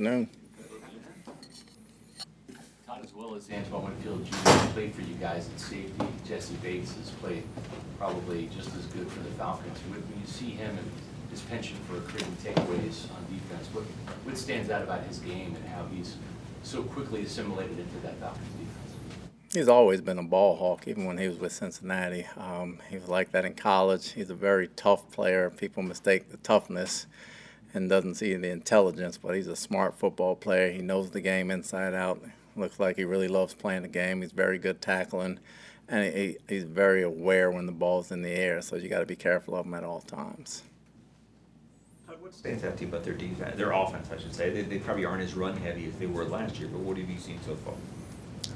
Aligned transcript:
afternoon. 0.00 0.28
Todd, 2.86 3.00
as 3.04 3.14
well 3.14 3.34
as 3.34 3.50
Antoine 3.50 3.84
Winfield 3.84 4.24
Jr. 4.24 4.72
played 4.72 4.94
for 4.94 5.02
you 5.02 5.14
guys 5.20 5.48
at 5.52 5.60
safety. 5.60 5.92
Jessie 6.26 6.54
Bates 6.62 6.94
has 6.94 7.10
played 7.10 7.42
probably 7.98 8.48
just 8.56 8.74
as 8.76 8.86
good 8.86 9.10
for 9.10 9.20
the 9.20 9.30
Falcons. 9.32 9.78
When 9.90 10.00
when 10.00 10.20
you 10.20 10.26
see 10.26 10.50
him 10.50 10.70
and 10.70 10.90
his 11.30 11.42
penchant 11.42 11.78
for 11.86 12.00
creating 12.00 12.34
takeaways 12.42 13.10
on 13.14 13.26
defense, 13.28 13.68
what, 13.72 13.84
what 14.24 14.38
stands 14.38 14.70
out 14.70 14.82
about 14.82 15.04
his 15.04 15.18
game 15.18 15.54
and 15.54 15.68
how 15.68 15.84
he's 15.94 16.16
so 16.62 16.82
quickly 16.82 17.22
assimilated 17.22 17.78
into 17.78 17.98
that 18.02 18.18
Falcons 18.20 18.48
defense? 18.52 19.26
He's 19.52 19.68
always 19.68 20.00
been 20.00 20.18
a 20.18 20.22
ball 20.22 20.56
hawk, 20.56 20.88
even 20.88 21.04
when 21.04 21.18
he 21.18 21.28
was 21.28 21.36
with 21.36 21.52
Cincinnati. 21.52 22.24
Um, 22.38 22.78
he 22.88 22.96
was 22.96 23.08
like 23.08 23.32
that 23.32 23.44
in 23.44 23.52
college. 23.52 24.12
He's 24.12 24.30
a 24.30 24.34
very 24.34 24.68
tough 24.68 25.10
player. 25.10 25.50
People 25.50 25.82
mistake 25.82 26.30
the 26.30 26.38
toughness 26.38 27.06
and 27.74 27.88
doesn't 27.88 28.16
see 28.16 28.34
the 28.34 28.50
intelligence, 28.50 29.18
but 29.18 29.34
he's 29.34 29.46
a 29.46 29.56
smart 29.56 29.98
football 29.98 30.34
player. 30.34 30.70
He 30.70 30.82
knows 30.82 31.10
the 31.10 31.20
game 31.20 31.50
inside 31.50 31.94
out. 31.94 32.22
Looks 32.56 32.80
like 32.80 32.96
he 32.96 33.04
really 33.04 33.28
loves 33.28 33.54
playing 33.54 33.82
the 33.82 33.88
game. 33.88 34.22
He's 34.22 34.32
very 34.32 34.58
good 34.58 34.80
tackling, 34.80 35.38
and 35.88 36.12
he, 36.12 36.36
he's 36.48 36.64
very 36.64 37.02
aware 37.02 37.50
when 37.50 37.66
the 37.66 37.72
ball's 37.72 38.10
in 38.10 38.22
the 38.22 38.30
air. 38.30 38.60
So 38.60 38.76
you 38.76 38.88
got 38.88 39.00
to 39.00 39.06
be 39.06 39.16
careful 39.16 39.54
of 39.54 39.66
him 39.66 39.74
at 39.74 39.84
all 39.84 40.00
times. 40.00 40.62
What 42.20 42.34
stands 42.34 42.62
out 42.64 42.76
to 42.76 42.82
you 42.84 42.88
about 42.88 43.02
their 43.02 43.14
defense, 43.14 43.56
their 43.56 43.72
offense, 43.72 44.08
I 44.12 44.18
should 44.18 44.34
say? 44.34 44.50
They, 44.50 44.62
they 44.62 44.78
probably 44.78 45.04
aren't 45.04 45.22
as 45.22 45.34
run 45.34 45.56
heavy 45.56 45.86
as 45.86 45.94
they 45.94 46.06
were 46.06 46.24
last 46.24 46.58
year, 46.58 46.68
but 46.68 46.80
what 46.80 46.96
have 46.96 47.08
you 47.08 47.18
seen 47.18 47.40
so 47.44 47.54
far? 47.56 47.74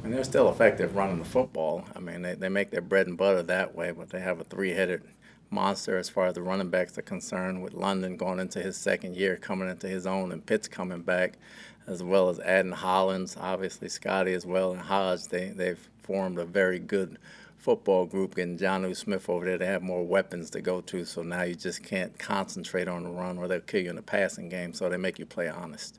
And 0.04 0.12
they're 0.12 0.22
still 0.22 0.50
effective 0.50 0.94
running 0.94 1.18
the 1.18 1.24
football. 1.24 1.84
I 1.96 2.00
mean, 2.00 2.22
they, 2.22 2.34
they 2.34 2.48
make 2.48 2.70
their 2.70 2.80
bread 2.80 3.06
and 3.06 3.16
butter 3.16 3.42
that 3.42 3.74
way, 3.74 3.90
but 3.90 4.10
they 4.10 4.20
have 4.20 4.38
a 4.38 4.44
three 4.44 4.70
headed 4.70 5.02
monster 5.50 5.98
as 5.98 6.08
far 6.08 6.26
as 6.26 6.34
the 6.34 6.42
running 6.42 6.70
backs 6.70 6.98
are 6.98 7.02
concerned, 7.02 7.62
with 7.62 7.74
London 7.74 8.16
going 8.16 8.40
into 8.40 8.60
his 8.60 8.76
second 8.76 9.16
year, 9.16 9.36
coming 9.36 9.68
into 9.68 9.88
his 9.88 10.06
own, 10.06 10.32
and 10.32 10.44
Pitts 10.44 10.68
coming 10.68 11.02
back, 11.02 11.38
as 11.86 12.02
well 12.02 12.28
as 12.28 12.40
adding 12.40 12.72
Hollins, 12.72 13.36
obviously 13.38 13.88
Scotty 13.88 14.34
as 14.34 14.46
well, 14.46 14.72
and 14.72 14.80
Hodge. 14.80 15.24
They, 15.28 15.48
they've 15.50 15.88
formed 16.02 16.38
a 16.38 16.44
very 16.44 16.78
good 16.78 17.18
football 17.58 18.04
group, 18.04 18.34
getting 18.34 18.58
Jonnu 18.58 18.94
Smith 18.94 19.28
over 19.30 19.46
there 19.46 19.56
to 19.56 19.64
have 19.64 19.82
more 19.82 20.04
weapons 20.04 20.50
to 20.50 20.60
go 20.60 20.82
to, 20.82 21.04
so 21.04 21.22
now 21.22 21.42
you 21.42 21.54
just 21.54 21.82
can't 21.82 22.18
concentrate 22.18 22.88
on 22.88 23.04
the 23.04 23.10
run 23.10 23.38
or 23.38 23.48
they'll 23.48 23.60
kill 23.60 23.80
you 23.80 23.90
in 23.90 23.96
the 23.96 24.02
passing 24.02 24.50
game, 24.50 24.74
so 24.74 24.90
they 24.90 24.98
make 24.98 25.18
you 25.18 25.24
play 25.24 25.48
honest. 25.48 25.98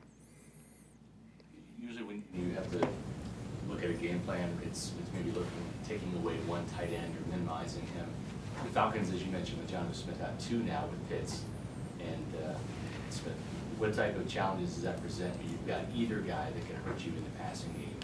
Usually 1.80 2.04
when 2.04 2.22
you 2.32 2.54
have 2.54 2.70
to 2.70 2.88
look 3.68 3.82
at 3.82 3.90
a 3.90 3.94
game 3.94 4.20
plan, 4.20 4.56
it's, 4.64 4.92
it's 5.00 5.12
maybe 5.12 5.32
looking, 5.32 5.50
taking 5.88 6.14
away 6.16 6.34
one 6.46 6.64
tight 6.66 6.92
end 6.92 7.16
or 7.16 7.30
minimizing 7.30 7.82
him. 7.82 8.06
The 8.64 8.70
Falcons, 8.70 9.10
as 9.12 9.22
you 9.22 9.30
mentioned, 9.30 9.58
with 9.58 9.70
Jonnu 9.70 9.94
Smith, 9.94 10.20
have 10.20 10.38
two 10.38 10.58
now 10.62 10.84
with 10.90 11.08
Pitts 11.08 11.42
and 12.00 12.44
uh, 12.44 12.54
Smith. 13.10 13.34
What 13.78 13.94
type 13.94 14.16
of 14.16 14.26
challenges 14.28 14.74
does 14.74 14.82
that 14.84 15.00
present 15.02 15.36
when 15.38 15.50
you've 15.50 15.66
got 15.66 15.80
either 15.94 16.20
guy 16.20 16.50
that 16.50 16.66
can 16.66 16.76
hurt 16.82 17.04
you 17.04 17.12
in 17.12 17.24
the 17.24 17.30
passing 17.38 17.72
game 17.74 17.96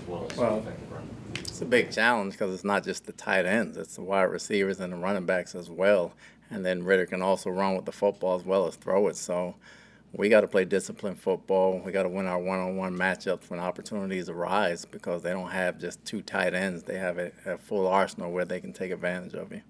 as 0.00 0.08
well 0.08 0.26
as 0.30 0.36
Well, 0.36 0.58
effective 0.58 0.92
run? 0.92 1.08
It's 1.34 1.60
a 1.60 1.64
big 1.66 1.90
challenge 1.90 2.32
because 2.34 2.54
it's 2.54 2.64
not 2.64 2.84
just 2.84 3.06
the 3.06 3.12
tight 3.12 3.44
ends; 3.44 3.76
it's 3.76 3.96
the 3.96 4.02
wide 4.02 4.22
receivers 4.24 4.78
and 4.80 4.92
the 4.92 4.96
running 4.96 5.26
backs 5.26 5.54
as 5.54 5.68
well. 5.68 6.12
And 6.50 6.64
then 6.64 6.84
Ridder 6.84 7.06
can 7.06 7.20
also 7.20 7.50
run 7.50 7.74
with 7.76 7.84
the 7.84 7.92
football 7.92 8.38
as 8.38 8.44
well 8.44 8.66
as 8.66 8.76
throw 8.76 9.08
it. 9.08 9.16
So 9.16 9.56
we 10.12 10.28
got 10.28 10.40
to 10.42 10.48
play 10.48 10.64
disciplined 10.64 11.20
football. 11.20 11.82
We 11.84 11.92
got 11.92 12.04
to 12.04 12.08
win 12.08 12.26
our 12.26 12.38
one-on-one 12.38 12.96
matchups 12.96 13.50
when 13.50 13.60
opportunities 13.60 14.28
arise 14.28 14.84
because 14.84 15.22
they 15.22 15.30
don't 15.30 15.50
have 15.50 15.78
just 15.78 16.04
two 16.04 16.22
tight 16.22 16.54
ends; 16.54 16.84
they 16.84 16.98
have 16.98 17.18
a, 17.18 17.32
a 17.44 17.58
full 17.58 17.88
arsenal 17.88 18.30
where 18.30 18.44
they 18.44 18.60
can 18.60 18.72
take 18.72 18.92
advantage 18.92 19.34
of 19.34 19.52
you. 19.52 19.62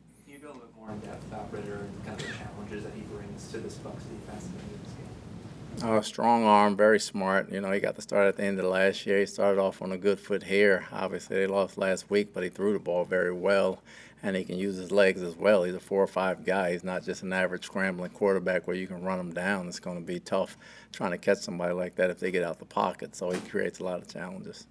More 0.89 0.97
in 0.97 1.00
depth 1.03 1.27
about 1.27 1.53
Ridder 1.53 1.81
and 1.81 2.06
kind 2.06 2.20
of 2.20 2.27
the 2.27 2.33
challenges 2.33 2.84
that 2.84 2.94
he 2.94 3.03
brings 3.03 3.50
to 3.53 3.58
this 3.58 3.75
Bucks 3.75 4.05
defense 4.05 4.47
at 4.47 4.58
the 4.58 4.64
end 4.64 4.75
of 4.75 4.84
this 4.84 5.83
game? 5.83 5.91
Uh, 5.91 6.03
strong 6.03 6.45
arm, 6.45 6.77
very 6.77 6.98
smart. 6.98 7.53
You 7.53 7.61
know, 7.61 7.70
he 7.72 7.80
got 7.80 7.95
the 7.95 8.03
start 8.03 8.27
at 8.27 8.36
the 8.36 8.45
end 8.45 8.58
of 8.58 8.64
last 8.64 9.06
year. 9.06 9.19
He 9.20 9.27
started 9.27 9.61
off 9.61 9.83
on 9.83 9.92
a 9.92 9.98
good 9.98 10.19
foot 10.19 10.42
here. 10.42 10.86
Obviously, 10.91 11.36
they 11.36 11.47
lost 11.47 11.77
last 11.77 12.11
week, 12.11 12.33
but 12.33 12.42
he 12.42 12.48
threw 12.48 12.73
the 12.73 12.79
ball 12.79 13.05
very 13.05 13.33
well, 13.33 13.83
and 14.23 14.35
he 14.35 14.45
can 14.45 14.57
use 14.57 14.77
his 14.77 14.90
legs 14.90 15.20
as 15.20 15.36
well. 15.36 15.62
He's 15.64 15.74
a 15.74 15.80
four 15.80 16.02
or 16.02 16.07
five 16.07 16.45
guy. 16.45 16.73
He's 16.73 16.85
not 16.85 17.05
just 17.05 17.23
an 17.23 17.35
average 17.35 17.67
scrambling 17.67 18.11
quarterback 18.12 18.67
where 18.67 18.77
you 18.77 18.86
can 18.86 19.02
run 19.02 19.20
him 19.20 19.33
down. 19.33 19.68
It's 19.68 19.80
going 19.80 19.98
to 19.98 20.05
be 20.05 20.20
tough 20.20 20.57
trying 20.92 21.11
to 21.11 21.18
catch 21.18 21.39
somebody 21.39 21.74
like 21.74 21.96
that 21.96 22.08
if 22.08 22.18
they 22.18 22.30
get 22.30 22.45
out 22.45 22.58
the 22.58 22.64
pocket. 22.64 23.14
So 23.14 23.30
he 23.30 23.41
creates 23.41 23.80
a 23.80 23.85
lot 23.85 24.01
of 24.01 24.08
challenges. 24.08 24.67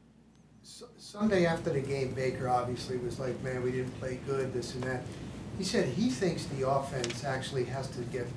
Su- 0.64 0.88
Sunday 0.98 1.46
after 1.46 1.70
the 1.70 1.80
game, 1.80 2.14
Baker 2.14 2.50
obviously 2.50 2.98
was 2.98 3.20
like, 3.20 3.42
man, 3.44 3.62
we 3.62 3.72
didn't 3.72 3.98
play 4.00 4.20
good, 4.26 4.52
this 4.52 4.74
and 4.74 4.84
that. 4.84 5.04
He 5.58 5.64
said 5.64 5.90
he 5.90 6.10
thinks 6.10 6.46
the 6.46 6.70
offense 6.70 7.24
actually 7.24 7.66
has 7.66 7.88
to 7.90 8.02
get 8.02 8.28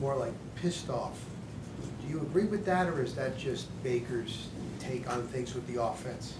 more 0.00 0.16
like 0.16 0.32
pissed 0.56 0.90
off. 0.90 1.18
Do 2.02 2.08
you 2.08 2.20
agree 2.20 2.44
with 2.44 2.64
that, 2.66 2.88
or 2.88 3.02
is 3.02 3.14
that 3.14 3.38
just 3.38 3.66
Baker's 3.82 4.48
take 4.80 5.08
on 5.10 5.26
things 5.28 5.54
with 5.54 5.66
the 5.66 5.82
offense? 5.82 6.34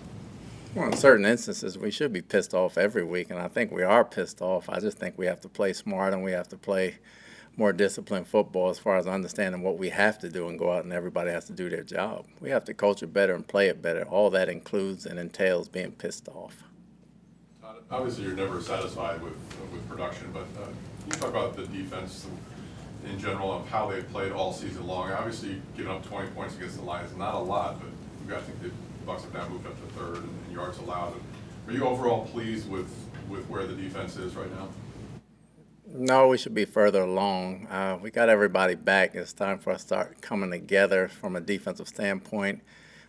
Well, 0.74 0.86
in 0.86 0.96
certain 0.96 1.24
instances, 1.24 1.78
we 1.78 1.92
should 1.92 2.12
be 2.12 2.20
pissed 2.20 2.52
off 2.52 2.76
every 2.76 3.04
week, 3.04 3.30
and 3.30 3.38
I 3.38 3.46
think 3.46 3.70
we 3.70 3.84
are 3.84 4.04
pissed 4.04 4.42
off. 4.42 4.68
I 4.68 4.80
just 4.80 4.98
think 4.98 5.16
we 5.16 5.26
have 5.26 5.40
to 5.42 5.48
play 5.48 5.72
smart 5.72 6.12
and 6.12 6.24
we 6.24 6.32
have 6.32 6.48
to 6.48 6.56
play 6.56 6.96
more 7.56 7.72
disciplined 7.72 8.26
football 8.26 8.70
as 8.70 8.80
far 8.80 8.96
as 8.96 9.06
understanding 9.06 9.62
what 9.62 9.78
we 9.78 9.90
have 9.90 10.18
to 10.18 10.28
do 10.28 10.48
and 10.48 10.58
go 10.58 10.72
out 10.72 10.82
and 10.82 10.92
everybody 10.92 11.30
has 11.30 11.44
to 11.44 11.52
do 11.52 11.68
their 11.68 11.84
job. 11.84 12.26
We 12.40 12.50
have 12.50 12.64
to 12.64 12.74
coach 12.74 13.04
it 13.04 13.12
better 13.12 13.34
and 13.34 13.46
play 13.46 13.68
it 13.68 13.80
better. 13.80 14.02
All 14.02 14.30
that 14.30 14.48
includes 14.48 15.06
and 15.06 15.20
entails 15.20 15.68
being 15.68 15.92
pissed 15.92 16.26
off. 16.28 16.64
Obviously, 17.90 18.24
you're 18.24 18.34
never 18.34 18.60
satisfied 18.60 19.22
with, 19.22 19.34
with 19.72 19.88
production, 19.88 20.30
but 20.32 20.46
uh, 20.60 20.66
can 20.66 20.74
you 21.06 21.12
talk 21.12 21.30
about 21.30 21.56
the 21.56 21.66
defense 21.66 22.26
in 23.04 23.18
general 23.18 23.52
of 23.52 23.68
how 23.68 23.90
they've 23.90 24.08
played 24.10 24.32
all 24.32 24.52
season 24.52 24.86
long? 24.86 25.12
Obviously, 25.12 25.60
giving 25.76 25.92
up 25.92 26.04
20 26.06 26.28
points 26.30 26.56
against 26.56 26.76
the 26.76 26.82
Lions 26.82 27.14
not 27.16 27.34
a 27.34 27.38
lot, 27.38 27.80
but 27.80 27.90
you 28.24 28.32
guys 28.32 28.44
think 28.44 28.62
the 28.62 28.70
Bucks 29.04 29.22
have 29.24 29.34
now 29.34 29.46
moved 29.48 29.66
up 29.66 29.74
to 29.74 29.94
third 29.94 30.16
in 30.16 30.30
in 30.48 30.54
yards 30.54 30.78
allowed. 30.78 31.14
Are 31.66 31.72
you 31.72 31.84
overall 31.84 32.26
pleased 32.26 32.70
with, 32.70 32.90
with 33.28 33.46
where 33.48 33.66
the 33.66 33.74
defense 33.74 34.16
is 34.16 34.34
right 34.34 34.50
now? 34.54 34.68
No, 35.86 36.28
we 36.28 36.38
should 36.38 36.54
be 36.54 36.64
further 36.64 37.02
along. 37.02 37.66
Uh, 37.66 37.98
we 38.00 38.10
got 38.10 38.28
everybody 38.28 38.74
back. 38.74 39.14
It's 39.14 39.32
time 39.32 39.58
for 39.58 39.72
us 39.72 39.82
to 39.82 39.86
start 39.86 40.20
coming 40.22 40.50
together 40.50 41.08
from 41.08 41.36
a 41.36 41.40
defensive 41.40 41.88
standpoint. 41.88 42.62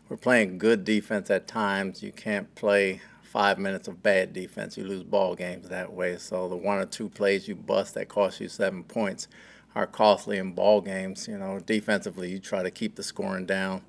We're 0.09 0.17
playing 0.17 0.57
good 0.57 0.83
defense 0.83 1.29
at 1.31 1.47
times. 1.47 2.03
You 2.03 2.11
can't 2.11 2.53
play 2.55 3.01
five 3.35 3.59
minutes 3.59 3.89
of 3.89 4.01
bad 4.01 4.31
defense. 4.31 4.77
You 4.77 4.85
lose 4.85 5.03
ball 5.03 5.35
games 5.35 5.67
that 5.67 5.91
way. 5.91 6.15
So 6.15 6.47
the 6.47 6.55
one 6.55 6.77
or 6.77 6.85
two 6.85 7.09
plays 7.09 7.49
you 7.49 7.53
bust 7.53 7.93
that 7.95 8.07
cost 8.07 8.39
you 8.39 8.47
seven 8.47 8.85
points 8.85 9.27
are 9.75 9.85
costly 9.85 10.37
in 10.37 10.53
ball 10.53 10.79
games. 10.79 11.27
You 11.27 11.37
know, 11.37 11.59
defensively, 11.59 12.31
you 12.31 12.39
try 12.39 12.63
to 12.63 12.71
keep 12.71 12.95
the 12.95 13.03
scoring 13.03 13.45
down 13.45 13.81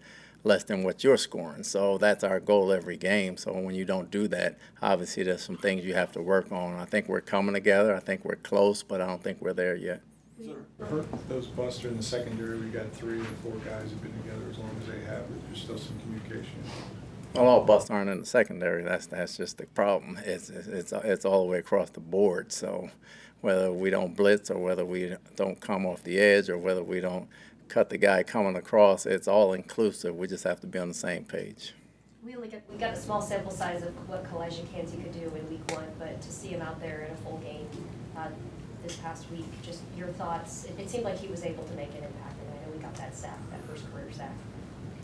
less 0.43 0.65
than 0.65 0.83
what 0.83 1.05
you're 1.05 1.17
scoring. 1.17 1.63
So 1.63 1.97
that's 1.97 2.25
our 2.25 2.41
goal 2.41 2.73
every 2.73 2.97
game. 2.97 3.37
So 3.37 3.53
when 3.53 3.77
you 3.77 3.85
don't 3.85 4.11
do 4.11 4.27
that, 4.27 4.59
obviously 4.83 5.23
there's 5.23 5.45
some 5.45 5.59
things 5.59 5.85
you 5.85 5.95
have 5.95 6.11
to 6.13 6.21
work 6.21 6.51
on. 6.51 6.75
I 6.75 6.85
think 6.85 7.09
we're 7.09 7.21
coming 7.21 7.55
together. 7.55 7.95
I 7.95 8.01
think 8.01 8.25
we're 8.25 8.35
close, 8.35 8.83
but 8.83 9.01
I 9.01 9.07
don't 9.07 9.23
think 9.23 9.41
we're 9.41 9.53
there 9.53 9.77
yet. 9.77 10.01
Hurt 10.81 11.29
those 11.29 11.47
busts 11.47 11.85
are 11.85 11.89
in 11.89 11.99
the 11.99 12.03
secondary, 12.03 12.59
we 12.59 12.67
got 12.67 12.93
three 12.93 13.21
or 13.21 13.25
four 13.45 13.55
guys 13.65 13.91
who've 13.91 14.03
been 14.03 14.13
together 14.23 14.51
as 14.51 14.59
long 14.59 14.77
as 14.81 14.89
they 14.89 15.05
have, 15.07 15.29
but 15.29 15.47
there's 15.47 15.63
still 15.63 15.79
some 15.79 15.99
communication. 16.01 16.65
Well, 17.37 17.49
all 17.49 17.65
busts 17.65 17.91
aren't 17.91 18.09
in 18.09 18.21
the 18.21 18.27
secondary. 18.27 18.83
That's 18.83 19.07
that's 19.07 19.37
just 19.37 19.59
the 19.59 19.67
problem. 19.67 20.19
It's 20.25 20.49
it's 20.49 20.93
it's, 20.93 21.25
all 21.25 21.45
the 21.45 21.51
way 21.51 21.59
across 21.59 21.91
the 21.91 22.01
board. 22.01 22.51
So 22.51 22.91
whether 23.43 23.73
we 23.73 23.91
don't 23.91 24.17
blitz 24.17 24.51
or 24.51 24.59
whether 24.59 24.85
we 24.85 25.15
don't 25.37 25.61
come 25.61 25.85
off 25.87 26.03
the 26.03 26.19
edge 26.19 26.49
or 26.49 26.57
whether 26.57 26.83
we 26.83 27.01
don't 27.01 27.29
cut 27.69 27.91
the 27.91 27.99
guy 27.99 28.23
coming 28.23 28.57
across, 28.57 29.07
it's 29.07 29.29
all 29.29 29.53
inclusive. 29.53 30.17
We 30.17 30.27
just 30.27 30.45
have 30.45 30.61
to 30.61 30.67
be 30.67 30.79
on 30.79 30.89
the 30.89 30.95
same 30.95 31.25
page. 31.25 31.75
We 32.25 32.35
only 32.35 32.49
got, 32.49 32.63
we 32.71 32.77
got 32.77 32.95
a 32.95 32.97
small 32.97 33.21
sample 33.21 33.53
size 33.53 33.83
of 33.83 33.93
what 34.09 34.25
Calijah 34.25 34.73
Kancey 34.73 34.97
could 34.97 35.13
do 35.13 35.27
in 35.37 35.49
week 35.49 35.71
one, 35.71 35.87
but 35.99 36.21
to 36.21 36.33
see 36.33 36.49
him 36.49 36.63
out 36.63 36.81
there 36.81 37.03
in 37.03 37.13
a 37.13 37.17
full 37.19 37.39
game 37.39 37.69
uh, 38.17 38.29
this 38.83 38.97
past 38.97 39.31
week, 39.31 39.45
just 39.63 39.83
your 39.97 40.09
thoughts, 40.09 40.65
it, 40.65 40.81
it 40.81 40.91
seemed 40.91 41.05
like 41.05 41.19
he 41.19 41.29
was 41.29 41.45
able 41.45 41.63
to 41.65 41.75
make 41.75 41.91
an 41.91 42.03
impact, 42.03 42.41
and 42.41 42.51
I 42.51 42.67
know 42.67 42.73
we 42.73 42.79
got 42.79 42.95
that 42.97 43.15
sack, 43.15 43.39
that 43.51 43.65
first 43.69 43.83
sack. 43.85 43.93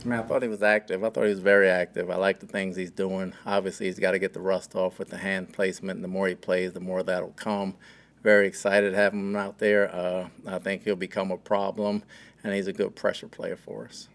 I 0.04 0.18
I 0.18 0.22
thought 0.22 0.42
he 0.42 0.48
was 0.48 0.62
active. 0.62 1.04
I 1.04 1.10
thought 1.10 1.24
he 1.24 1.30
was 1.30 1.38
very 1.40 1.68
active. 1.68 2.10
I 2.10 2.16
like 2.16 2.40
the 2.40 2.46
things 2.46 2.76
he's 2.76 2.90
doing. 2.90 3.32
Obviously, 3.46 3.86
he's 3.86 3.98
got 3.98 4.12
to 4.12 4.18
get 4.18 4.32
the 4.32 4.40
rust 4.40 4.74
off 4.74 4.98
with 4.98 5.10
the 5.10 5.18
hand 5.18 5.52
placement. 5.52 5.96
And 5.96 6.04
the 6.04 6.08
more 6.08 6.26
he 6.28 6.34
plays, 6.34 6.72
the 6.72 6.80
more 6.80 7.02
that'll 7.02 7.30
come. 7.30 7.76
Very 8.22 8.46
excited 8.46 8.90
to 8.90 8.96
have 8.96 9.12
him 9.12 9.36
out 9.36 9.58
there. 9.58 9.94
Uh, 9.94 10.28
I 10.46 10.58
think 10.58 10.84
he'll 10.84 10.96
become 10.96 11.30
a 11.30 11.36
problem, 11.36 12.02
and 12.42 12.54
he's 12.54 12.66
a 12.66 12.72
good 12.72 12.94
pressure 12.94 13.28
player 13.28 13.56
for 13.56 13.86
us. 13.86 14.08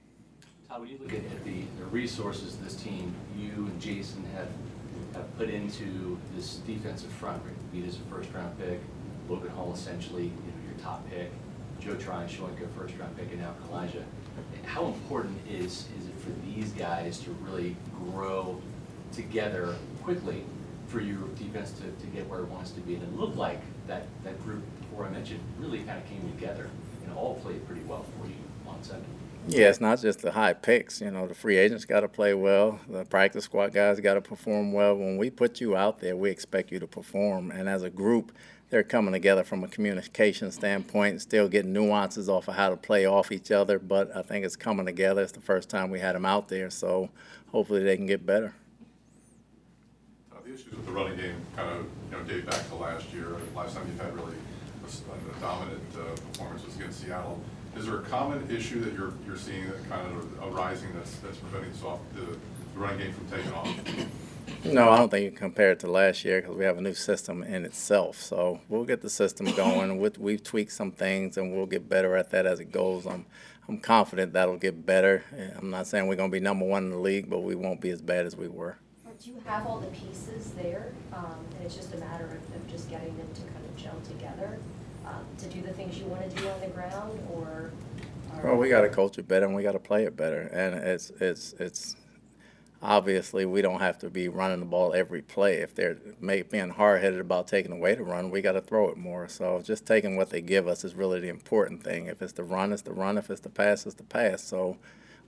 Todd, 0.67 0.81
when 0.81 0.89
you 0.89 0.97
look 1.01 1.13
at 1.13 1.45
the, 1.45 1.61
the 1.79 1.85
resources 1.85 2.57
this 2.57 2.75
team, 2.75 3.13
you 3.37 3.49
and 3.49 3.81
Jason 3.81 4.25
have, 4.35 4.49
have 5.13 5.37
put 5.37 5.49
into 5.49 6.17
this 6.35 6.55
defensive 6.57 7.11
front, 7.11 7.41
right? 7.43 7.53
Vita's 7.73 7.97
a 7.97 8.13
first 8.13 8.29
round 8.33 8.57
pick, 8.59 8.79
Logan 9.29 9.49
Hall 9.51 9.73
essentially, 9.73 10.23
you 10.23 10.29
know, 10.29 10.69
your 10.69 10.79
top 10.81 11.09
pick, 11.09 11.31
Joe 11.79 11.95
Tryon, 11.95 12.27
Shoyinka, 12.27 12.67
first 12.77 12.97
round 12.97 13.15
pick, 13.17 13.31
and 13.31 13.41
now 13.41 13.53
Calijah. 13.69 14.03
How 14.65 14.85
important 14.85 15.39
is, 15.49 15.85
is 15.99 16.07
it 16.07 16.19
for 16.19 16.31
these 16.45 16.71
guys 16.71 17.19
to 17.19 17.31
really 17.41 17.75
grow 17.97 18.61
together 19.11 19.75
quickly 20.03 20.43
for 20.87 21.01
your 21.01 21.27
defense 21.39 21.71
to, 21.71 21.83
to 21.83 22.07
get 22.07 22.27
where 22.27 22.41
it 22.41 22.47
wants 22.47 22.71
to 22.71 22.81
be? 22.81 22.95
And 22.95 23.03
it 23.03 23.17
looked 23.17 23.37
like 23.37 23.61
that, 23.87 24.07
that 24.23 24.41
group, 24.43 24.63
before 24.81 25.05
I 25.05 25.09
mentioned, 25.09 25.39
really 25.59 25.79
kind 25.79 25.97
of 25.97 26.07
came 26.07 26.21
together 26.31 26.69
and 27.03 27.13
all 27.15 27.35
played 27.35 27.65
pretty 27.65 27.83
well 27.83 28.05
for 28.19 28.27
you 28.27 28.35
on 28.67 28.83
Sunday. 28.83 29.07
Yeah, 29.49 29.69
it's 29.69 29.79
not 29.79 30.01
just 30.01 30.21
the 30.21 30.31
high 30.31 30.51
picks. 30.51 30.99
You 30.99 31.09
know, 31.09 31.25
the 31.25 31.33
free 31.33 31.55
agents 31.55 31.85
got 31.85 32.01
to 32.01 32.09
play 32.09 32.33
well. 32.33 32.81
The 32.89 33.05
practice 33.05 33.45
squad 33.45 33.73
guys 33.73 33.97
got 34.01 34.15
to 34.15 34.21
perform 34.21 34.73
well. 34.73 34.95
When 34.95 35.17
we 35.17 35.29
put 35.29 35.61
you 35.61 35.77
out 35.77 35.99
there, 35.99 36.17
we 36.17 36.29
expect 36.29 36.69
you 36.69 36.79
to 36.79 36.87
perform. 36.87 37.51
And 37.51 37.69
as 37.69 37.81
a 37.83 37.89
group, 37.89 38.33
they're 38.69 38.83
coming 38.83 39.13
together 39.13 39.43
from 39.43 39.63
a 39.63 39.67
communication 39.67 40.51
standpoint 40.51 41.11
and 41.11 41.21
still 41.21 41.47
getting 41.47 41.73
nuances 41.73 42.27
off 42.27 42.47
of 42.47 42.55
how 42.55 42.69
to 42.69 42.77
play 42.77 43.05
off 43.05 43.31
each 43.31 43.51
other. 43.51 43.79
But 43.79 44.15
I 44.15 44.21
think 44.21 44.45
it's 44.45 44.55
coming 44.55 44.85
together. 44.85 45.21
It's 45.21 45.31
the 45.31 45.39
first 45.39 45.69
time 45.69 45.89
we 45.89 45.99
had 45.99 46.15
them 46.15 46.25
out 46.25 46.49
there, 46.49 46.69
so 46.69 47.09
hopefully 47.51 47.83
they 47.83 47.95
can 47.95 48.05
get 48.05 48.25
better. 48.25 48.53
Uh, 50.31 50.37
The 50.45 50.53
issues 50.53 50.71
with 50.71 50.85
the 50.85 50.91
running 50.91 51.17
game 51.17 51.35
kind 51.55 51.69
of, 51.79 51.85
you 52.11 52.17
know, 52.17 52.23
date 52.23 52.45
back 52.45 52.67
to 52.69 52.75
last 52.75 53.11
year. 53.13 53.35
Last 53.55 53.75
time 53.75 53.85
you've 53.87 54.01
had 54.01 54.13
really 54.15 54.35
a 54.87 55.39
dominant 55.41 55.81
uh, 55.95 56.15
performance 56.31 56.65
was 56.65 56.75
against 56.77 57.01
Seattle. 57.01 57.41
Is 57.75 57.85
there 57.85 57.97
a 57.97 58.03
common 58.03 58.49
issue 58.49 58.79
that 58.85 58.93
you're, 58.93 59.13
you're 59.25 59.37
seeing 59.37 59.67
that 59.67 59.89
kind 59.89 60.17
of 60.17 60.53
arising 60.53 60.89
that's, 60.95 61.17
that's 61.19 61.37
preventing 61.37 61.71
the 61.73 62.21
the 62.21 62.37
running 62.79 62.99
game 62.99 63.13
from 63.13 63.27
taking 63.29 63.53
off? 63.53 63.67
No, 64.65 64.89
I 64.89 64.97
don't 64.97 65.09
think 65.09 65.23
you 65.23 65.29
can 65.31 65.37
compare 65.39 65.71
it 65.71 65.79
to 65.81 65.87
last 65.87 66.23
year 66.25 66.41
because 66.41 66.55
we 66.55 66.65
have 66.65 66.77
a 66.77 66.81
new 66.81 66.93
system 66.93 67.43
in 67.43 67.65
itself. 67.65 68.21
So 68.21 68.59
we'll 68.69 68.83
get 68.85 69.01
the 69.01 69.09
system 69.09 69.47
going. 69.55 69.97
With- 69.99 70.17
We've 70.19 70.43
tweaked 70.43 70.71
some 70.71 70.91
things 70.91 71.37
and 71.37 71.55
we'll 71.55 71.65
get 71.65 71.87
better 71.87 72.15
at 72.15 72.31
that 72.31 72.45
as 72.45 72.59
it 72.59 72.71
goes. 72.71 73.05
I'm, 73.05 73.25
I'm 73.67 73.77
confident 73.79 74.33
that'll 74.33 74.57
get 74.57 74.85
better. 74.85 75.23
Eh, 75.37 75.49
I'm 75.57 75.69
not 75.69 75.87
saying 75.87 76.07
we're 76.07 76.15
going 76.15 76.31
to 76.31 76.35
be 76.35 76.39
number 76.39 76.65
one 76.65 76.85
in 76.85 76.89
the 76.91 76.97
league, 76.97 77.29
but 77.29 77.39
we 77.39 77.55
won't 77.55 77.81
be 77.81 77.89
as 77.89 78.01
bad 78.01 78.25
as 78.25 78.35
we 78.35 78.47
were. 78.47 78.77
Do 79.23 79.31
you 79.31 79.41
have 79.45 79.65
all 79.65 79.79
the 79.79 79.87
pieces 79.87 80.51
there, 80.51 80.93
um, 81.11 81.43
and 81.55 81.65
it's 81.65 81.75
just 81.75 81.91
a 81.93 81.97
matter 81.97 82.25
of, 82.25 82.55
of 82.55 82.67
just 82.69 82.87
getting 82.89 83.17
them 83.17 83.27
to 83.33 83.41
kind 83.41 83.65
of 83.65 83.75
gel 83.75 83.99
together, 84.07 84.59
um, 85.05 85.25
to 85.39 85.47
do 85.47 85.61
the 85.63 85.73
things 85.73 85.97
you 85.97 86.05
wanna 86.05 86.29
do 86.29 86.47
on 86.47 86.61
the 86.61 86.67
ground, 86.67 87.19
or? 87.33 87.71
or- 88.35 88.41
Well, 88.43 88.55
we 88.57 88.69
got 88.69 88.81
to 88.81 88.89
coach 88.89 89.17
it 89.17 89.27
better 89.27 89.47
and 89.47 89.55
we 89.55 89.63
got 89.63 89.71
to 89.71 89.79
play 89.79 90.03
it 90.05 90.15
better. 90.15 90.41
And 90.53 90.75
it's 90.75 91.09
it's 91.19 91.53
it's 91.59 91.95
obviously 92.81 93.45
we 93.45 93.61
don't 93.61 93.79
have 93.79 93.97
to 93.99 94.09
be 94.09 94.27
running 94.27 94.59
the 94.59 94.65
ball 94.65 94.93
every 94.93 95.21
play. 95.21 95.57
If 95.57 95.73
they're 95.75 95.97
being 96.21 96.69
hard 96.69 97.01
headed 97.01 97.19
about 97.19 97.47
taking 97.47 97.71
away 97.71 97.95
the 97.95 98.03
run, 98.03 98.29
we 98.29 98.41
got 98.41 98.53
to 98.53 98.61
throw 98.61 98.89
it 98.89 98.97
more. 98.97 99.27
So 99.27 99.61
just 99.63 99.85
taking 99.85 100.15
what 100.15 100.29
they 100.29 100.41
give 100.41 100.67
us 100.67 100.83
is 100.83 100.95
really 100.95 101.19
the 101.19 101.29
important 101.29 101.83
thing. 101.83 102.07
If 102.07 102.21
it's 102.21 102.33
the 102.33 102.43
run, 102.43 102.71
it's 102.71 102.83
the 102.83 102.93
run. 102.93 103.17
If 103.17 103.29
it's 103.29 103.41
the 103.41 103.49
pass, 103.49 103.85
it's 103.85 103.95
the 103.95 104.03
pass. 104.03 104.43
So 104.43 104.77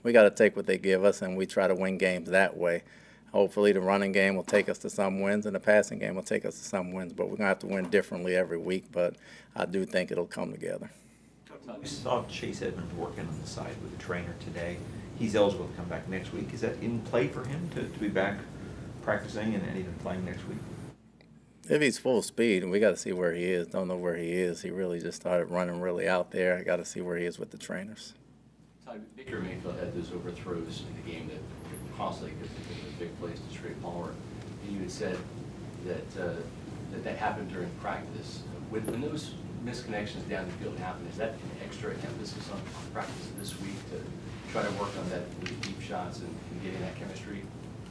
we 0.04 0.12
got 0.12 0.24
to 0.24 0.32
take 0.32 0.56
what 0.56 0.66
they 0.68 0.78
give 0.78 1.04
us 1.04 1.22
and 1.22 1.36
we 1.36 1.46
try 1.46 1.68
to 1.68 1.76
win 1.76 1.98
games 1.98 2.30
that 2.30 2.56
way. 2.56 2.84
Hopefully 3.32 3.72
the 3.72 3.82
running 3.82 4.12
game 4.12 4.36
will 4.36 4.44
take 4.44 4.70
us 4.70 4.80
to 4.80 4.90
some 4.90 5.22
wins 5.22 5.46
and 5.46 5.56
the 5.56 5.60
passing 5.60 6.00
game 6.00 6.16
will 6.16 6.24
take 6.24 6.46
us 6.46 6.58
to 6.58 6.64
some 6.64 6.92
wins. 6.92 7.14
But 7.14 7.30
we're 7.30 7.38
gonna 7.38 7.50
have 7.50 7.60
to 7.60 7.68
win 7.68 7.90
differently 7.90 8.36
every 8.36 8.58
week. 8.58 8.86
But 8.92 9.16
I 9.56 9.66
do 9.66 9.86
think 9.86 10.12
it'll 10.12 10.26
come 10.26 10.52
together. 10.52 10.90
We 11.80 11.86
saw 11.86 12.24
Chase 12.26 12.64
Edmonds 12.64 12.94
working 12.96 13.28
on 13.28 13.40
the 13.40 13.48
side 13.48 13.76
with 13.84 13.96
the 13.96 14.04
trainer 14.04 14.34
today. 14.40 14.78
He's 15.20 15.36
eligible 15.36 15.68
to 15.68 15.74
come 15.74 15.86
back 15.90 16.08
next 16.08 16.32
week. 16.34 16.54
Is 16.54 16.62
that 16.62 16.82
in 16.82 17.02
play 17.02 17.28
for 17.28 17.46
him 17.46 17.70
to, 17.76 17.84
to 17.84 18.00
be 18.00 18.08
back 18.08 18.40
practicing 19.02 19.54
and, 19.54 19.68
and 19.68 19.78
even 19.78 19.94
playing 19.96 20.24
next 20.24 20.48
week? 20.48 20.58
If 21.70 21.82
he's 21.82 21.98
full 22.00 22.22
speed, 22.22 22.64
and 22.64 22.72
we 22.72 22.80
got 22.80 22.92
to 22.92 22.98
see 22.98 23.12
where 23.12 23.34
he 23.34 23.44
is. 23.44 23.68
Don't 23.68 23.90
know 23.90 23.98
where 23.98 24.16
he 24.16 24.32
is. 24.32 24.62
He 24.62 24.72
really 24.72 25.00
just 25.00 25.22
started 25.22 25.52
running 25.52 25.82
really 25.82 26.08
out 26.08 26.32
there. 26.32 26.58
I 26.58 26.64
got 26.64 26.78
to 26.78 26.86
see 26.86 27.02
where 27.02 27.18
he 27.18 27.26
is 27.26 27.38
with 27.38 27.52
the 27.52 27.58
trainers. 27.58 28.14
Todd, 28.86 29.02
Baker 29.18 29.40
Mayfield 29.40 29.78
had 29.78 29.94
those 29.94 30.12
overthrows 30.12 30.84
in 30.88 31.04
the 31.04 31.12
game 31.12 31.28
that 31.28 31.40
constantly 31.98 32.34
could 32.42 32.50
the 32.50 33.06
big 33.06 33.20
plays 33.20 33.40
to 33.40 33.56
Trey 33.56 33.72
Palmer. 33.84 34.14
And 34.64 34.74
you 34.74 34.80
had 34.80 34.90
said 34.90 35.18
that, 35.86 36.24
uh, 36.24 36.34
that 36.92 37.04
that 37.04 37.18
happened 37.18 37.52
during 37.52 37.70
practice. 37.82 38.42
When, 38.70 38.86
when 38.88 39.02
those 39.02 39.36
misconnections 39.66 40.28
down 40.30 40.46
the 40.46 40.54
field 40.54 40.80
happen, 40.80 41.06
is 41.08 41.18
that 41.18 41.34
an 41.34 41.40
extra 41.64 41.92
emphasis 41.92 42.50
on 42.52 42.62
practice 42.94 43.28
this 43.38 43.60
week 43.60 43.76
to 43.92 44.02
try 44.52 44.64
to 44.64 44.72
work 44.72 44.90
on 44.98 45.10
that, 45.10 45.44
deep 45.62 45.82
shots 45.82 46.20
and 46.20 46.36
and 46.60 46.64
getting 46.64 46.82
that 46.82 46.96
chemistry? 46.96 47.44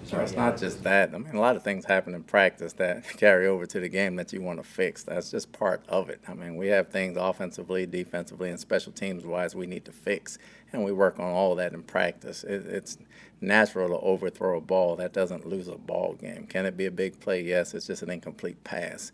Is 0.02 0.12
it's 0.12 0.32
not 0.32 0.56
just 0.56 0.84
that. 0.84 1.14
I 1.14 1.18
mean, 1.18 1.34
a 1.34 1.40
lot 1.40 1.56
of 1.56 1.62
things 1.62 1.84
happen 1.84 2.14
in 2.14 2.22
practice 2.22 2.72
that 2.74 3.06
carry 3.18 3.46
over 3.46 3.66
to 3.66 3.80
the 3.80 3.88
game 3.88 4.16
that 4.16 4.32
you 4.32 4.40
want 4.40 4.58
to 4.58 4.66
fix. 4.66 5.02
That's 5.02 5.30
just 5.30 5.52
part 5.52 5.82
of 5.88 6.08
it. 6.08 6.20
I 6.26 6.34
mean, 6.34 6.56
we 6.56 6.68
have 6.68 6.88
things 6.88 7.16
offensively, 7.16 7.84
defensively, 7.84 8.50
and 8.50 8.58
special 8.58 8.92
teams 8.92 9.24
wise 9.24 9.54
we 9.54 9.66
need 9.66 9.84
to 9.84 9.92
fix, 9.92 10.38
and 10.72 10.84
we 10.84 10.92
work 10.92 11.18
on 11.18 11.26
all 11.26 11.54
that 11.56 11.72
in 11.72 11.82
practice. 11.82 12.44
It, 12.44 12.66
it's 12.66 12.98
natural 13.40 13.88
to 13.88 13.98
overthrow 13.98 14.58
a 14.58 14.60
ball. 14.60 14.96
That 14.96 15.12
doesn't 15.12 15.46
lose 15.46 15.68
a 15.68 15.76
ball 15.76 16.14
game. 16.14 16.46
Can 16.46 16.64
it 16.64 16.76
be 16.76 16.86
a 16.86 16.90
big 16.90 17.20
play? 17.20 17.42
Yes. 17.42 17.74
It's 17.74 17.86
just 17.86 18.02
an 18.02 18.10
incomplete 18.10 18.62
pass. 18.64 19.12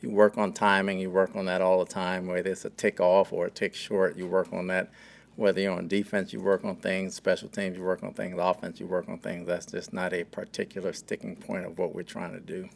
You 0.00 0.10
work 0.10 0.38
on 0.38 0.52
timing. 0.52 0.98
You 0.98 1.10
work 1.10 1.34
on 1.34 1.46
that 1.46 1.62
all 1.62 1.84
the 1.84 1.90
time. 1.90 2.26
Whether 2.26 2.50
it's 2.50 2.64
a 2.64 2.70
tick 2.70 3.00
off 3.00 3.32
or 3.32 3.46
a 3.46 3.50
tick 3.50 3.74
short, 3.74 4.16
you 4.16 4.26
work 4.26 4.52
on 4.52 4.66
that 4.68 4.90
whether 5.36 5.60
you're 5.60 5.76
on 5.76 5.86
defense, 5.86 6.32
you 6.32 6.40
work 6.40 6.64
on 6.64 6.76
things, 6.76 7.14
special 7.14 7.48
teams, 7.48 7.76
you 7.76 7.82
work 7.82 8.02
on 8.02 8.12
things, 8.14 8.36
offense, 8.38 8.80
you 8.80 8.86
work 8.86 9.08
on 9.08 9.18
things. 9.18 9.46
That's 9.46 9.66
just 9.66 9.92
not 9.92 10.12
a 10.12 10.24
particular 10.24 10.92
sticking 10.92 11.36
point 11.36 11.66
of 11.66 11.78
what 11.78 11.94
we're 11.94 12.02
trying 12.02 12.32
to 12.32 12.40
do. 12.40 12.68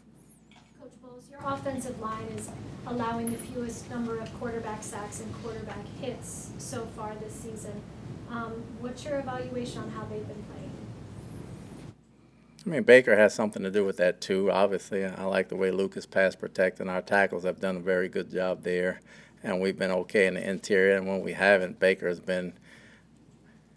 Coach 0.81 0.93
Bowles, 1.03 1.25
your 1.31 1.41
offensive 1.45 1.99
line 2.01 2.27
is 2.37 2.51
allowing 2.87 3.31
the 3.31 3.39
fewest 3.39 3.89
number 3.91 4.19
of 4.19 4.33
quarterback 4.39 4.83
sacks 4.83 5.21
and 5.21 5.35
quarterback 5.43 5.87
hits 6.01 6.51
so 6.59 6.87
far 6.97 7.15
this 7.17 7.33
season. 7.33 7.83
Um, 8.31 8.63
what's 8.79 9.05
your 9.05 9.19
evaluation 9.19 9.83
on 9.83 9.91
how 9.91 10.05
they've 10.05 10.27
been 10.27 10.45
playing? 10.45 10.71
I 12.67 12.69
mean, 12.69 12.83
Baker 12.83 13.17
has 13.17 13.35
something 13.35 13.63
to 13.63 13.71
do 13.71 13.87
with 13.87 13.97
that 13.97 14.21
too. 14.21 14.53
Obviously, 14.53 15.05
I 15.05 15.25
like 15.25 15.49
the 15.49 15.57
way 15.57 15.71
Lucas 15.71 16.05
pass 16.05 16.37
protect, 16.37 16.79
and 16.79 16.91
our 16.91 17.01
tackles 17.01 17.45
have 17.45 17.59
done 17.59 17.79
a 17.79 17.81
very 17.81 18.09
good 18.09 18.31
job 18.31 18.65
there, 18.65 19.01
and 19.43 19.61
we've 19.61 19.79
been 19.79 19.91
okay 19.91 20.27
in 20.27 20.35
the 20.35 20.49
interior. 20.49 20.97
And 20.97 21.07
when 21.07 21.21
we 21.21 21.33
haven't, 21.33 21.79
Baker 21.79 22.09
has 22.09 22.21
been, 22.21 22.53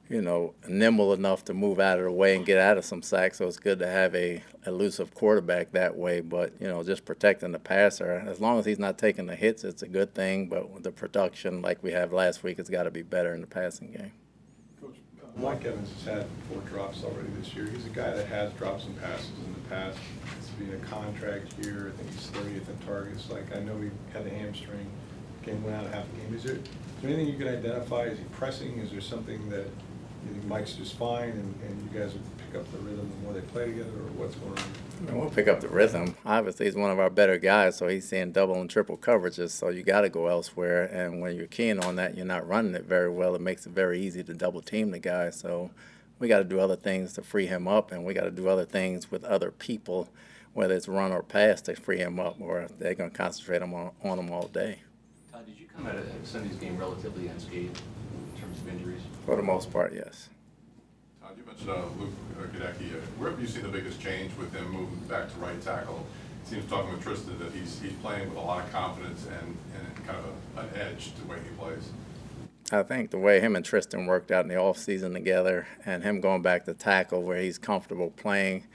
you 0.10 0.22
know, 0.22 0.54
nimble 0.68 1.14
enough 1.14 1.46
to 1.46 1.54
move 1.54 1.80
out 1.80 1.98
of 1.98 2.06
the 2.06 2.12
way 2.12 2.36
and 2.36 2.46
get 2.46 2.60
out 2.60 2.78
of 2.78 2.86
some 2.86 3.02
sacks. 3.02 3.38
So 3.38 3.48
it's 3.48 3.58
good 3.58 3.80
to 3.80 3.88
have 3.88 4.14
a 4.14 4.44
elusive 4.66 5.14
quarterback 5.14 5.72
that 5.72 5.96
way. 5.96 6.22
But 6.22 6.54
you 6.60 6.68
know, 6.68 6.84
just 6.84 7.06
protecting 7.06 7.52
the 7.52 7.60
passer, 7.60 8.24
as 8.28 8.40
long 8.40 8.60
as 8.60 8.66
he's 8.66 8.80
not 8.80 8.98
taking 8.98 9.26
the 9.26 9.36
hits, 9.36 9.64
it's 9.64 9.82
a 9.82 9.88
good 9.88 10.14
thing. 10.14 10.48
But 10.50 10.84
the 10.84 10.92
production, 10.92 11.62
like 11.62 11.82
we 11.82 11.92
have 11.94 12.14
last 12.14 12.44
week, 12.44 12.60
it's 12.60 12.70
got 12.70 12.84
to 12.84 12.92
be 12.92 13.02
better 13.02 13.34
in 13.34 13.42
the 13.42 13.48
passing 13.48 13.92
game. 13.92 14.12
Coach, 14.82 14.98
uh, 15.24 15.42
Mike 15.42 15.66
Evans 15.66 15.92
has 15.94 16.04
had 16.04 16.26
four 16.50 16.62
drops 16.62 17.04
already 17.04 17.30
this 17.40 17.54
year. 17.56 17.66
He's 17.68 17.86
a 17.86 17.90
guy 17.90 18.12
that 18.12 18.28
has 18.28 18.52
dropped 18.54 18.82
some 18.82 18.94
passes 18.96 19.32
in 19.46 19.54
the 19.54 19.70
past. 19.70 19.98
It's 20.38 20.50
been 20.50 20.74
a 20.74 20.86
contract 20.86 21.54
year. 21.66 21.94
I 21.94 21.98
think 21.98 22.12
he's 22.14 22.28
thirtieth 22.28 22.70
in 22.70 22.78
targets. 22.86 23.30
Like, 23.30 23.56
I 23.56 23.62
know 23.62 23.80
he 23.80 23.90
had 24.14 24.28
a 24.28 24.30
hamstring, 24.30 24.92
game 25.44 25.64
went 25.64 25.76
out 25.76 25.86
half 25.94 26.06
a 26.06 26.18
game. 26.18 26.36
Is 26.36 26.44
there, 26.44 26.56
is 26.56 26.62
there 27.02 27.12
anything 27.12 27.28
you 27.28 27.38
can 27.38 27.48
identify? 27.48 28.04
Is 28.04 28.18
he 28.18 28.26
pressing? 28.26 28.80
Is 28.80 28.92
there 28.92 29.02
something 29.02 29.50
that 29.50 29.68
you 30.26 30.34
think 30.34 30.46
Mike's 30.46 30.74
just 30.74 30.96
fine 30.96 31.30
and, 31.30 31.56
and 31.66 31.92
you 31.92 32.00
guys 32.00 32.14
will 32.14 32.22
pick 32.38 32.60
up 32.60 32.72
the 32.72 32.78
rhythm 32.80 33.10
the 33.10 33.26
more 33.26 33.34
they 33.34 33.46
play 33.48 33.66
together 33.66 33.90
or 33.90 34.12
what's 34.16 34.36
going 34.36 34.58
on? 34.58 34.64
Mean, 35.06 35.20
we'll 35.20 35.30
pick 35.30 35.48
up 35.48 35.60
the 35.60 35.68
rhythm. 35.68 36.16
Obviously, 36.26 36.66
he's 36.66 36.76
one 36.76 36.92
of 36.92 37.00
our 37.00 37.10
better 37.10 37.38
guys, 37.38 37.76
so 37.76 37.88
he's 37.88 38.08
seeing 38.08 38.32
double 38.32 38.56
and 38.56 38.70
triple 38.70 38.98
coverages. 38.98 39.52
So 39.52 39.70
you 39.70 39.84
got 39.84 40.02
to 40.02 40.10
go 40.10 40.28
elsewhere. 40.28 40.86
And 40.86 41.20
when 41.22 41.36
you're 41.36 41.48
keen 41.48 41.80
on 41.80 41.98
that, 41.98 42.16
you're 42.16 42.26
not 42.26 42.48
running 42.48 42.76
it 42.76 42.86
very 42.86 43.10
well. 43.10 43.36
It 43.36 43.42
makes 43.42 43.66
it 43.66 43.74
very 43.74 44.00
easy 44.00 44.24
to 44.24 44.34
double 44.34 44.62
team 44.62 44.92
the 44.92 45.00
guy. 45.00 45.30
So 45.30 45.72
we 46.20 46.28
got 46.30 46.38
to 46.38 46.46
do 46.46 46.60
other 46.60 46.78
things 46.78 47.14
to 47.14 47.22
free 47.22 47.48
him 47.48 47.68
up, 47.68 47.92
and 47.92 48.06
we 48.06 48.14
got 48.14 48.24
to 48.24 48.32
do 48.32 48.48
other 48.48 48.66
things 48.66 49.12
with 49.12 49.26
other 49.26 49.52
people, 49.52 50.08
whether 50.54 50.74
it's 50.74 50.88
run 50.88 51.12
or 51.12 51.22
pass, 51.22 51.60
to 51.64 51.76
free 51.76 51.98
him 51.98 52.20
up, 52.20 52.40
or 52.40 52.68
they're 52.80 52.94
going 52.94 53.12
to 53.12 53.18
concentrate 53.18 53.62
on, 53.62 53.92
on 54.04 54.20
him 54.20 54.32
all 54.32 54.48
day. 54.48 54.80
Todd, 55.44 55.54
did 55.54 55.60
you 55.60 55.68
come 55.76 55.88
out 55.88 55.96
of 55.96 56.06
Sunday's 56.24 56.56
game 56.56 56.78
relatively 56.78 57.28
unscathed 57.28 57.82
in 58.36 58.42
terms 58.42 58.60
of 58.60 58.70
injuries? 58.70 59.02
For 59.26 59.36
the 59.36 59.44
most 59.44 59.72
part, 59.72 59.94
yes. 59.94 60.30
Todd, 61.22 61.32
you 61.38 61.46
mentioned 61.46 61.70
uh, 61.70 61.86
Luke 62.00 62.14
uh, 62.40 62.44
Goedeke. 62.44 62.94
Uh, 62.94 62.98
Where 63.18 63.32
have 63.32 63.40
you 63.40 63.48
seen 63.48 63.64
the 63.64 63.70
biggest 63.70 64.00
change 64.00 64.36
with 64.38 64.54
him 64.54 64.70
moving 64.72 65.00
back 65.08 65.32
to 65.34 65.40
right 65.40 65.62
tackle? 65.62 66.06
It 66.44 66.48
Seems 66.50 66.70
talking 66.70 66.92
with 66.92 67.04
Tristan 67.04 67.40
that 67.40 67.52
he's, 67.54 67.80
he's 67.82 67.94
playing 67.94 68.30
with 68.30 68.38
a 68.38 68.42
lot 68.42 68.66
of 68.66 68.72
confidence 68.72 69.26
and, 69.26 69.58
and 69.76 70.06
kind 70.06 70.20
of 70.20 70.26
a- 70.58 70.62
an 70.62 70.70
edge 70.76 71.14
to 71.16 71.22
the 71.22 71.28
way 71.28 71.38
he 71.44 71.56
plays. 71.58 71.90
I 72.72 72.84
think 72.84 73.12
the 73.12 73.20
way 73.20 73.40
him 73.40 73.56
and 73.56 73.64
Tristan 73.64 74.06
worked 74.08 74.32
out 74.32 74.44
in 74.46 74.50
the 74.50 74.56
offseason 74.56 75.14
together 75.14 75.68
and 75.86 76.04
him 76.04 76.22
going 76.22 76.42
back 76.42 76.66
to 76.66 76.74
tackle 76.74 77.22
where 77.22 77.40
he's 77.40 77.58
comfortable 77.58 78.10
playing 78.12 78.66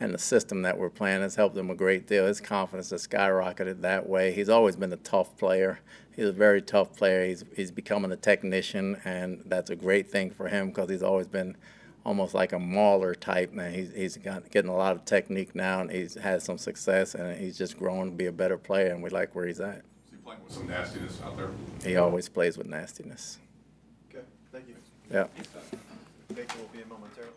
and 0.00 0.12
the 0.12 0.18
system 0.18 0.62
that 0.62 0.78
we're 0.78 0.90
playing 0.90 1.22
has 1.22 1.36
helped 1.36 1.56
him 1.56 1.70
a 1.70 1.74
great 1.74 2.06
deal. 2.06 2.26
His 2.26 2.40
confidence 2.40 2.90
has 2.90 3.06
skyrocketed 3.06 3.80
that 3.82 4.08
way. 4.08 4.32
He's 4.32 4.48
always 4.48 4.76
been 4.76 4.92
a 4.92 4.96
tough 4.96 5.36
player. 5.36 5.80
He's 6.14 6.26
a 6.26 6.32
very 6.32 6.62
tough 6.62 6.96
player. 6.96 7.26
He's, 7.26 7.44
he's 7.54 7.70
becoming 7.70 8.12
a 8.12 8.16
technician, 8.16 9.00
and 9.04 9.42
that's 9.46 9.70
a 9.70 9.76
great 9.76 10.10
thing 10.10 10.30
for 10.30 10.48
him 10.48 10.68
because 10.68 10.90
he's 10.90 11.02
always 11.02 11.26
been 11.26 11.56
almost 12.04 12.34
like 12.34 12.52
a 12.52 12.58
mauler 12.58 13.14
type. 13.14 13.52
Man, 13.52 13.72
he's, 13.72 13.92
he's 13.92 14.16
got, 14.16 14.50
getting 14.50 14.70
a 14.70 14.76
lot 14.76 14.96
of 14.96 15.04
technique 15.04 15.54
now, 15.54 15.80
and 15.80 15.90
he's 15.90 16.14
had 16.14 16.42
some 16.42 16.58
success, 16.58 17.14
and 17.14 17.36
he's 17.38 17.56
just 17.56 17.78
growing 17.78 18.10
to 18.10 18.16
be 18.16 18.26
a 18.26 18.32
better 18.32 18.58
player, 18.58 18.92
and 18.92 19.02
we 19.02 19.10
like 19.10 19.34
where 19.34 19.46
he's 19.46 19.60
at. 19.60 19.78
Is 19.78 20.10
he 20.10 20.16
playing 20.16 20.42
with 20.44 20.52
some 20.52 20.66
nastiness 20.66 21.20
out 21.24 21.36
there? 21.36 21.50
He 21.84 21.96
always 21.96 22.28
plays 22.28 22.58
with 22.58 22.66
nastiness. 22.66 23.38
Okay, 24.10 24.24
thank 24.52 24.68
you. 24.68 24.74
Yeah. 25.10 25.26
Baker 26.34 26.58
will 26.58 26.68
be 26.72 26.82
in 26.82 26.88
momentarily. 26.88 27.32